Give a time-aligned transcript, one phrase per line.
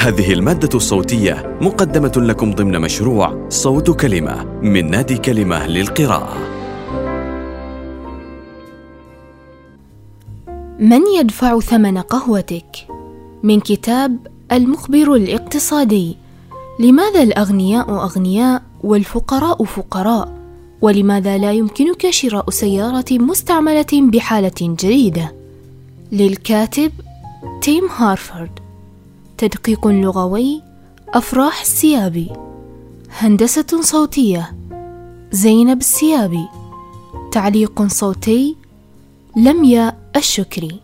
[0.00, 6.36] هذه المادة الصوتية مقدمة لكم ضمن مشروع صوت كلمة من نادي كلمة للقراءة.
[10.78, 12.86] من يدفع ثمن قهوتك؟
[13.42, 14.16] من كتاب
[14.52, 16.16] المخبر الاقتصادي
[16.78, 20.38] لماذا الأغنياء أغنياء والفقراء فقراء؟
[20.82, 25.32] ولماذا لا يمكنك شراء سيارة مستعملة بحالة جيدة؟
[26.12, 26.92] للكاتب
[27.62, 28.69] تيم هارفورد
[29.40, 30.62] تدقيق لغوي
[31.08, 32.28] أفراح السيابي
[33.10, 34.56] هندسة صوتية
[35.32, 36.48] زينب السيابي
[37.32, 38.56] تعليق صوتي
[39.36, 40.80] لميا الشكري.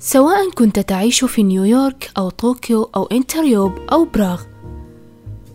[0.00, 4.42] سواء كنت تعيش في نيويورك أو طوكيو أو أنتويرب أو براغ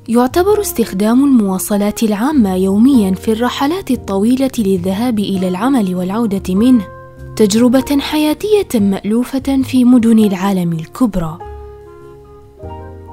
[0.07, 6.94] يعتبر استخدام المواصلات العامة يوميا في الرحلات الطويلة للذهاب إلى العمل والعودة منه.
[7.35, 11.37] تجربة حياتية مألوفة في مدن العالم الكبرى.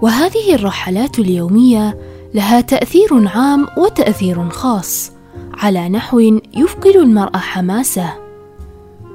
[0.02, 1.98] وهذه الرحلات اليومية
[2.34, 5.12] لها تأثير عام وتأثير خاص
[5.54, 6.18] على نحو
[6.54, 8.14] يفقد المرء حماسه.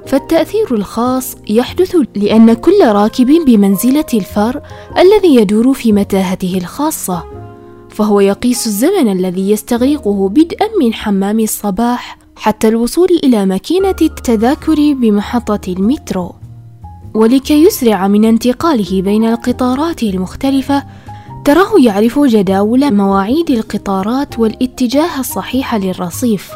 [0.06, 4.62] فالتأثير الخاص يحدث لأن كل راكب بمنزلة الفار
[4.98, 7.24] الذي يدور في متاهته الخاصة،
[7.90, 15.60] فهو يقيس الزمن الذي يستغرقه بدءا من حمام الصباح حتى الوصول إلى ماكينة التذاكر بمحطة
[15.68, 16.34] المترو.
[17.14, 20.84] ولكي يسرع من انتقاله بين القطارات المختلفة
[21.44, 26.50] تراه يعرف جداول مواعيد القطارات والاتجاه الصحيح للرصيف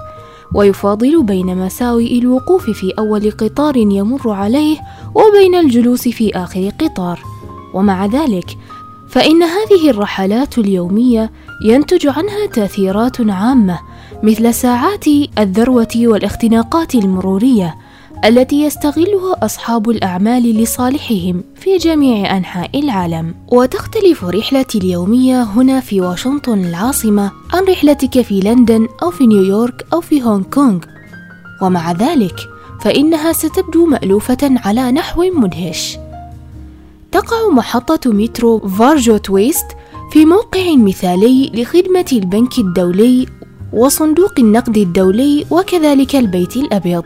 [0.54, 4.78] ويفاضل بين مساوئ الوقوف في أول قطار يمر عليه
[5.14, 7.20] وبين الجلوس في آخر قطار.
[7.74, 8.56] ومع ذلك
[9.08, 11.30] فإن هذه الرحلات اليومية
[11.64, 13.78] ينتج عنها تأثيرات عامة
[14.22, 15.04] مثل ساعات
[15.38, 17.74] الذروة والاختناقات المرورية
[18.24, 26.64] التي يستغلها أصحاب الأعمال لصالحهم في جميع أنحاء العالم، وتختلف رحلتي اليومية هنا في واشنطن
[26.64, 30.78] العاصمة عن رحلتك في لندن أو في نيويورك أو في هونغ كونغ،
[31.62, 32.36] ومع ذلك
[32.80, 35.98] فإنها ستبدو مألوفة على نحو مدهش.
[37.12, 39.66] تقع محطة مترو فارجوت ويست
[40.12, 43.26] في موقع مثالي لخدمة البنك الدولي
[43.72, 47.04] وصندوق النقد الدولي وكذلك البيت الأبيض.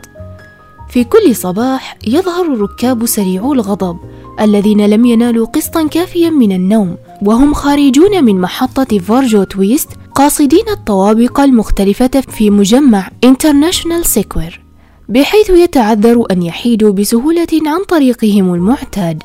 [0.89, 3.97] في كل صباح يظهر الركاب سريعو الغضب
[4.41, 11.39] الذين لم ينالوا قسطا كافيا من النوم وهم خارجون من محطة فاراجوت ويست قاصدين الطوابق
[11.39, 14.61] المختلفة في مجمع انترناشونال سكوير
[15.09, 19.23] بحيث يتعذر أن يحيدوا بسهولة عن طريقهم المعتاد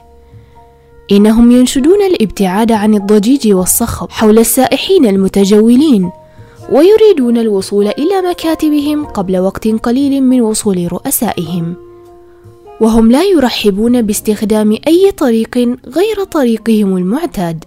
[1.12, 6.10] إنهم ينشدون الابتعاد عن الضجيج والصخب حول السائحين المتجولين
[6.70, 11.74] ويريدون الوصول إلى مكاتبهم قبل وقت قليل من وصول رؤسائهم.
[12.80, 17.64] وهم لا يرحبون باستخدام أي طريق غير طريقهم المعتاد.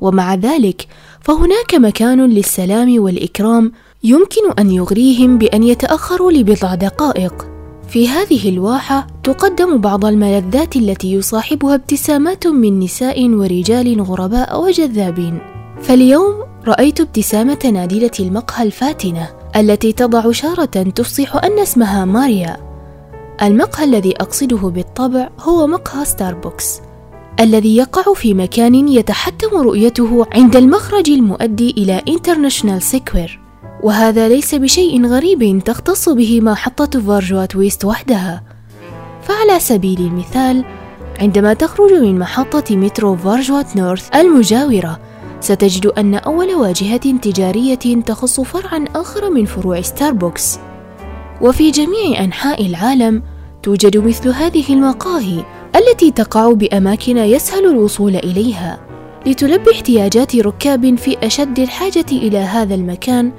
[0.00, 0.86] ومع ذلك
[1.20, 3.72] فهناك مكان للسلام والإكرام
[4.04, 7.46] يمكن أن يغريهم بأن يتأخروا لبضع دقائق.
[7.88, 15.38] في هذه الواحة تقدم بعض الملذات التي يصاحبها ابتسامات من نساء ورجال غرباء وجذابين.
[15.82, 22.56] فاليوم رأيت ابتسامة نادلة المقهى الفاتنة التي تضع شارة تفصح أن اسمها ماريا.
[23.42, 26.80] المقهى الذي أقصده بالطبع هو مقهى ستاربكس
[27.40, 33.40] الذي يقع في مكان يتحتم رؤيته عند المخرج المؤدي إلى انترناشونال سيكوير
[33.82, 38.42] وهذا ليس بشيء غريب تختص به محطة فارجوات ويست وحدها.
[39.22, 40.64] فعلى سبيل المثال
[41.20, 45.00] عندما تخرج من محطة مترو فارجوات نورث المجاورة
[45.42, 50.58] ستجد أن أول واجهة تجارية تخص فرعا آخر من فروع ستاربكس
[51.40, 53.22] وفي جميع أنحاء العالم
[53.62, 55.44] توجد مثل هذه المقاهي
[55.76, 58.80] التي تقع بأماكن يسهل الوصول إليها.
[59.26, 63.32] لتلبي احتياجات ركاب في أشد الحاجة إلى هذا المكان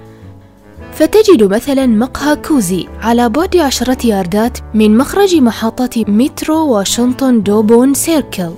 [0.94, 8.52] فتجد مثلا مقهى كوزي على بعد عشرة ياردات من مخرج محطة مترو واشنطن دوبون سيركل.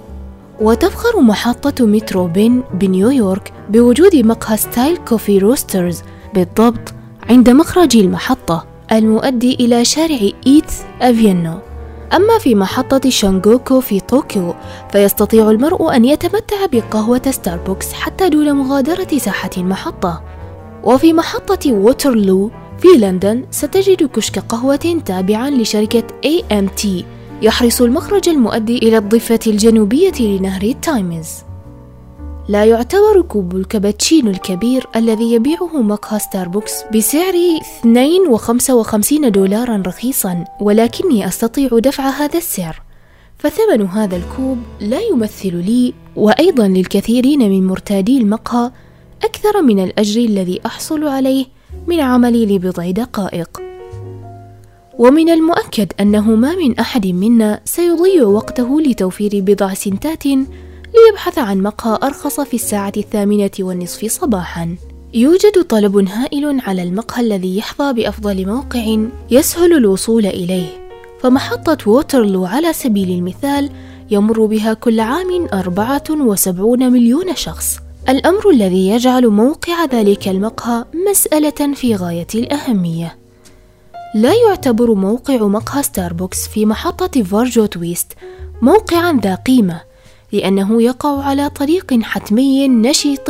[0.61, 6.01] وتفخر محطة مترو بن بنيويورك بوجود مقهى سياتل كوفي روسترز
[6.33, 6.93] بالضبط
[7.29, 11.59] عند مخرج المحطة المؤدي إلى شارع إيتث أفينيو.
[12.13, 14.55] أما في محطة شينجوكو في طوكيو
[14.91, 20.21] فيستطيع المرء أن يتمتع بقهوة ستاربكس حتى دون مغادرة ساحة المحطة.
[20.83, 26.87] وفي محطة ووترلو في لندن ستجد كشك قهوة تابعا لشركة AMT
[27.45, 31.29] يحرس المخرج المؤدي إلى الضفة الجنوبية لنهر التايمز.
[32.49, 37.33] لا يعتبر كوب الكابتشينو الكبير الذي يبيعه مقهى ستاربكس بسعر
[37.85, 42.81] 52 دولارا رخيصا ولكني أستطيع دفع هذا السعر.
[43.37, 48.71] فثمن هذا الكوب لا يمثل لي وأيضا للكثيرين من مرتادي المقهى
[49.23, 51.45] أكثر من الأجر الذي أحصل عليه
[51.87, 53.74] من عملي لبضع دقائق.
[54.97, 61.99] ومن المؤكد أنه ما من أحد منا سيضيع وقته لتوفير بضع سنتات ليبحث عن مقهى
[62.03, 64.75] أرخص في الساعة الثامنة والنصف صباحا.
[65.13, 68.97] يوجد طلب هائل على المقهى الذي يحظى بأفضل موقع
[69.31, 70.67] يسهل الوصول إليه.
[71.21, 73.69] فمحطة ووترلو على سبيل المثال
[74.11, 77.77] يمر بها كل عام أربعة وسبعون مليون شخص.
[78.09, 83.24] الأمر الذي يجعل موقع ذلك المقهى مسألة في غاية الأهمية.
[84.15, 88.13] لا يعتبر موقع مقهى ستاربكس في محطة فارجوت ويست
[88.61, 89.81] موقعا ذا قيمة
[90.31, 93.29] لأنه يقع على طريق حتمي نشيط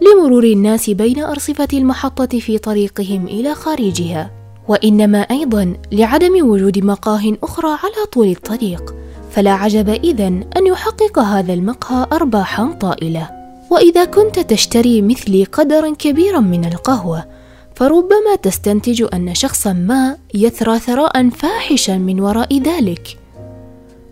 [0.00, 4.30] لمرور الناس بين أرصفة المحطة في طريقهم إلى خارجها.
[4.68, 8.94] وإنما أيضا لعدم وجود مقاه أخرى على طول الطريق
[9.30, 13.30] فلا عجب إذن أن يحقق هذا المقهى أرباحا طائلة.
[13.70, 17.33] وإذا كنت تشتري مثلي قدرا كبيرا من القهوة
[17.76, 23.18] فربما تستنتج أن شخصا ما يثرى ثراء فاحشا من وراء ذلك.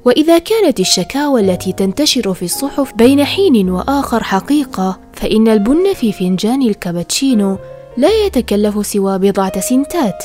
[0.04, 6.62] وإذا كانت الشكاوى التي تنتشر في الصحف بين حين وآخر حقيقة فإن البن في فنجان
[6.62, 7.56] الكابتشينو
[7.96, 10.24] لا يتكلف سوى بضعة سنتات.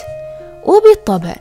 [0.65, 1.35] وبالطبع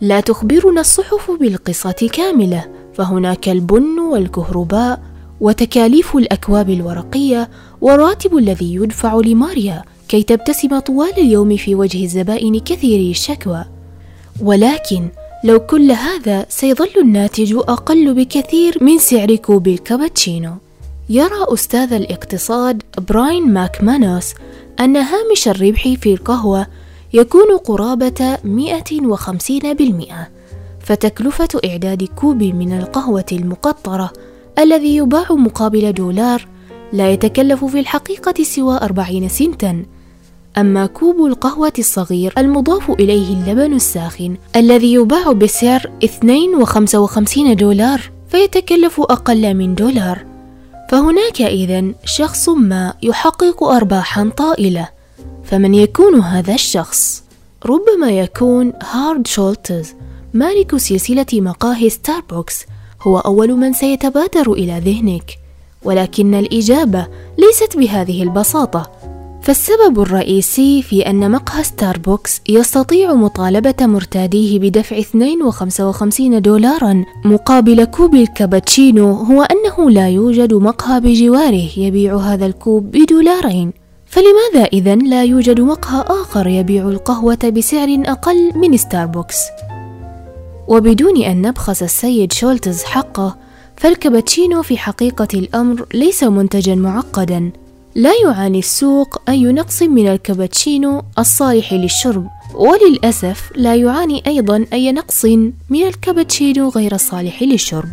[0.00, 2.64] لا تخبرنا الصحف بالقصة كاملة
[2.94, 5.00] فهناك البن والكهرباء
[5.40, 7.50] وتكاليف الأكواب الورقية
[7.80, 9.84] والراتب الذي يدفع لماريا.
[10.10, 13.64] كي تبتسم طوال اليوم في وجه الزبائن كثيري الشكوى.
[14.40, 15.08] ولكن
[15.44, 20.52] لو كل هذا سيظل الناتج أقل بكثير من سعر كوب الكابتشينو.
[21.08, 24.34] يرى أستاذ الاقتصاد براين ماكمانوس
[24.80, 26.66] أن هامش الربح في القهوة
[27.12, 30.28] يكون قرابة 150%
[30.80, 34.12] فتكلفة إعداد كوب من القهوة المقطرة
[34.58, 36.46] الذي يباع مقابل دولار
[36.92, 39.84] لا يتكلف في الحقيقة سوى 40 سنتا.
[40.58, 49.54] أما كوب القهوة الصغير المضاف إليه اللبن الساخن الذي يباع بسعر 2.55 دولار فيتكلف أقل
[49.54, 50.24] من دولار.
[50.90, 54.88] فهناك إذن شخص ما يحقق أرباحا طائلة.
[55.44, 57.22] فمن يكون هذا الشخص؟
[57.66, 59.94] ربما يكون هارد شولتز
[60.34, 62.64] مالك سلسلة مقاهي ستاربكس
[63.02, 65.38] هو أول من سيتبادر إلى ذهنك.
[65.84, 67.06] ولكن الإجابة
[67.38, 68.90] ليست بهذه البساطة.
[69.42, 79.12] فالسبب الرئيسي في أن مقهى ستاربكس يستطيع مطالبة مرتاديه بدفع 2.55 دولارا مقابل كوب الكابتشينو
[79.12, 83.72] هو أنه لا يوجد مقهى بجواره يبيع هذا الكوب بدولارين
[84.06, 89.36] فلماذا إذا لا يوجد مقهى آخر يبيع القهوة بسعر أقل من ستاربكس؟
[90.68, 93.36] وبدون أن نبخس السيد شولتز حقه
[93.76, 97.50] فالكابتشينو في حقيقة الأمر ليس منتجا معقدا
[97.94, 105.24] لا يعاني السوق أي نقص من الكابتشينو الصالح للشرب وللأسف لا يعاني أيضا أي نقص
[105.70, 107.88] من الكابتشينو غير الصالح للشرب.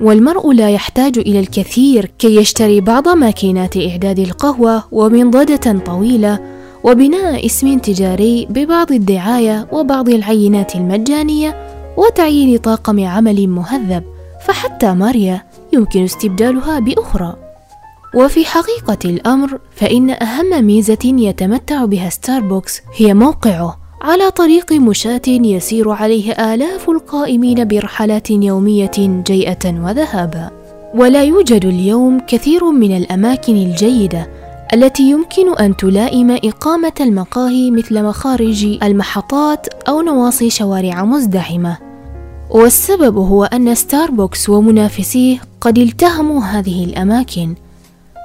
[0.00, 6.38] والمرء لا يحتاج إلى الكثير كي يشتري بعض ماكينات إعداد القهوة ومنضدة طويلة
[6.84, 14.02] وبناء اسم تجاري ببعض الدعاية وبعض العينات المجانية وتعيين طاقم عمل مهذب.
[14.46, 15.42] فحتى ماريا
[15.72, 17.51] يمكن استبدالها بأخرى.
[18.14, 23.78] وفي حقيقة الأمر فإن أهم ميزة يتمتع بها ستاربكس هي موقعه.
[24.02, 30.50] على طريق مشاة يسير عليه آلاف القائمين برحلات يومية جيئة وذهابا.
[30.94, 34.30] ولا يوجد اليوم كثير من الأماكن الجيدة
[34.74, 41.78] التي يمكن أن تلائم إقامة المقاهي مثل مخارج المحطات أو نواصي شوارع مزدحمة.
[42.50, 47.54] والسبب هو أن ستاربكس ومنافسيه قد التهموا هذه الأماكن.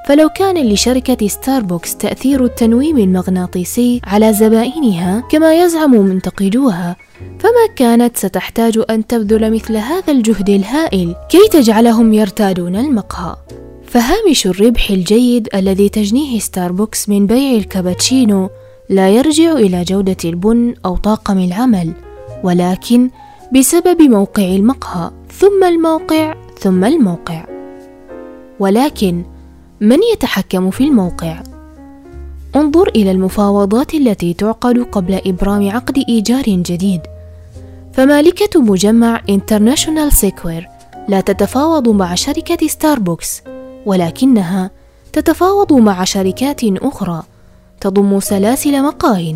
[0.08, 6.96] فلو كان لشركة ستاربكس تأثير التنويم المغناطيسي على زبائنها كما يزعم منتقدوها
[7.40, 13.36] فما كانت ستحتاج أن تبذل مثل هذا الجهد الهائل كي تجعلهم يرتادون المقهى.
[13.88, 18.50] فهامش الربح الجيد الذي تجنيه ستاربكس من بيع الكابتشينو
[18.90, 21.94] لا يرجع إلى جودة البن أو طاقم العمل
[22.44, 23.10] ولكن
[23.54, 27.46] بسبب موقع المقهى ثم الموقع ثم الموقع.
[28.60, 29.24] ولكن
[29.82, 31.44] من يتحكم في الموقع؟
[32.56, 37.02] انظر إلى المفاوضات التي تعقد قبل إبرام عقد إيجار جديد.
[37.94, 40.70] فمالكة مجمع انترناشونال سيكوير
[41.08, 43.42] لا تتفاوض مع شركة ستاربكس
[43.86, 44.72] ولكنها
[45.14, 47.24] تتفاوض مع شركات أخرى
[47.82, 49.36] تضم سلاسل مقاه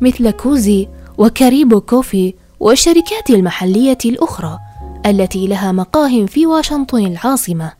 [0.00, 0.88] مثل كوزي
[1.18, 4.58] وكاريبو كوفي والشركات المحلية الأخرى
[5.06, 7.72] التي لها مقاه في واشنطن العاصمة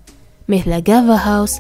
[0.49, 1.59] مثل جافا هاوس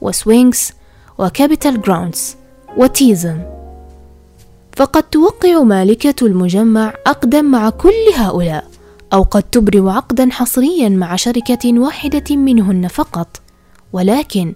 [0.00, 0.72] وسوينجز
[1.18, 2.36] وكابيتال جراوندز
[2.76, 3.38] وتيزم.
[4.76, 8.64] فقد توقع مالكة المجمع عقدا مع كل هؤلاء
[9.12, 13.40] أو قد تبرم عقدا حصريا مع شركة واحدة منهن فقط.
[13.92, 14.54] ولكن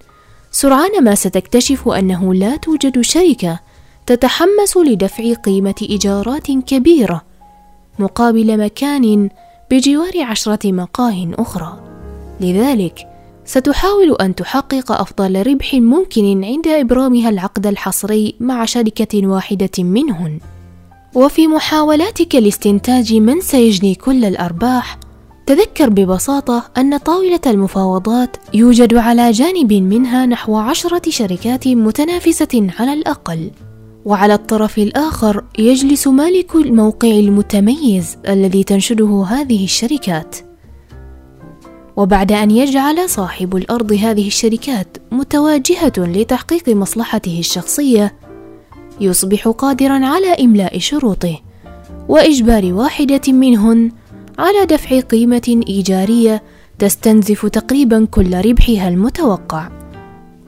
[0.50, 3.60] سرعان ما ستكتشف أنه لا توجد شركة
[4.06, 7.22] تتحمس لدفع قيمة إيجارات كبيرة
[7.98, 9.28] مقابل مكان
[9.70, 11.80] بجوار عشرة مقاه أخرى.
[12.40, 13.09] لذلك
[13.50, 20.38] ستحاول أن تحقق أفضل ربح ممكن عند إبرامها العقد الحصري مع شركة واحدة منهن.
[21.14, 24.98] وفي محاولاتك لاستنتاج من سيجني كل الأرباح
[25.46, 33.50] تذكر ببساطة أن طاولة المفاوضات يوجد على جانب منها نحو عشرة شركات متنافسة على الأقل.
[34.04, 40.49] وعلى الطرف الآخر يجلس مالك الموقع المتميز الذي تنشده هذه الشركات.
[42.00, 48.14] وبعد أن يجعل صاحب الأرض هذه الشركات متواجهة لتحقيق مصلحته الشخصية
[49.00, 51.40] يصبح قادرا على إملاء شروطه
[52.08, 53.92] وإجبار واحدة منهن
[54.38, 56.42] على دفع قيمة إيجارية
[56.78, 59.68] تستنزف تقريبا كل ربحها المتوقع.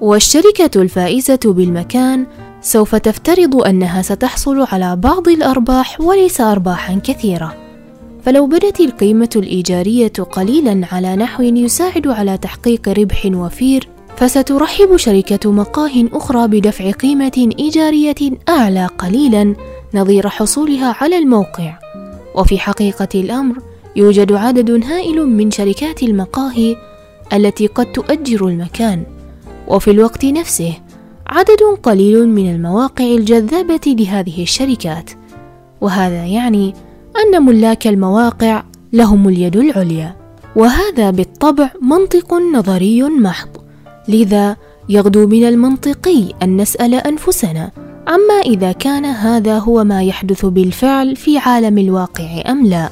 [0.01, 2.27] والشركة الفائزة بالمكان
[2.61, 7.62] سوف تفترض أنها ستحصل على بعض الأرباح وليس أرباحا كثيرة.
[8.25, 15.91] فلو بدت القيمة الإيجارية قليلا على نحو يساعد على تحقيق ربح وفير فسترحب شركة مقاه
[16.13, 18.15] أخرى بدفع قيمة إيجارية
[18.49, 19.55] أعلى قليلا
[19.95, 21.79] نظير حصولها على الموقع.
[22.35, 23.57] وفي حقيقة الأمر
[23.97, 26.77] يوجد عدد هائل من شركات المقاهي
[27.33, 29.03] التي قد تؤجر المكان.
[29.69, 30.75] وفي الوقت نفسه
[31.27, 35.11] عدد قليل من المواقع الجذابة لهذه الشركات.
[35.81, 36.75] وهذا يعني
[37.23, 38.63] أن ملاك المواقع
[38.93, 40.17] لهم اليد العليا
[40.57, 43.49] وهذا بالطبع منطق نظري محض
[44.09, 44.57] لذا
[44.89, 47.71] يغدو من المنطقي أن نسأل أنفسنا
[48.07, 52.89] عما إذا كان هذا هو ما يحدث بالفعل في عالم الواقع أم لا.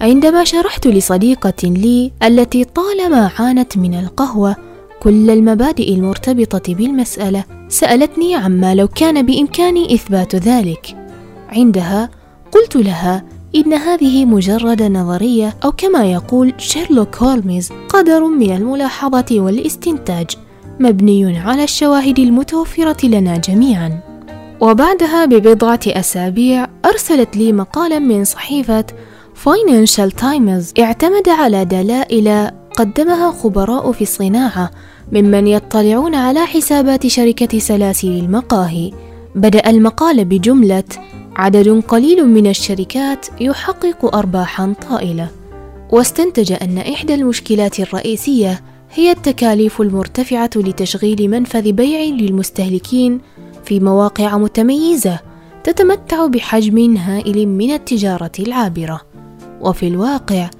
[0.00, 4.56] عندما شرحت لصديقة لي التي طالما عانت من القهوة
[5.00, 10.96] كل المبادئ المرتبطة بالمسألة سألتني عما لو كان بإمكاني إثبات ذلك.
[11.48, 12.10] عندها
[12.52, 13.24] قلت لها
[13.56, 20.26] إن هذه مجرد نظرية أو كما يقول شيرلوك هولمز قدر من الملاحظة والاستنتاج
[20.80, 24.00] مبني على الشواهد المتوفرة لنا جميعا.
[24.60, 28.84] وبعدها ببضعة أسابيع أرسلت لي مقالا من صحيفة
[29.34, 34.70] فاينانشال تايمز اعتمد على دلائل قدمها خبراء في الصناعة
[35.12, 38.92] ممن يطلعون على حسابات شركة سلاسل المقاهي.
[39.34, 40.84] بدأ المقال بجملة
[41.36, 45.28] عدد قليل من الشركات يحقق أرباحا طائلة.
[45.90, 48.60] واستنتج أن إحدى المشكلات الرئيسية
[48.94, 53.20] هي التكاليف المرتفعة لتشغيل منفذ بيع للمستهلكين
[53.64, 55.20] في مواقع متميزة
[55.64, 59.00] تتمتع بحجم هائل من التجارة العابرة.
[59.60, 60.50] وفي الواقع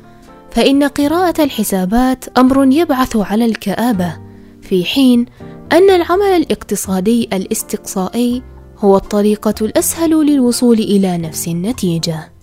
[0.50, 4.16] فإن قراءة الحسابات أمر يبعث على الكآبة
[4.62, 5.26] في حين
[5.72, 8.42] أن العمل الاقتصادي الاستقصائي
[8.78, 12.35] هو الطريقة الأسهل للوصول إلى نفس النتيجة.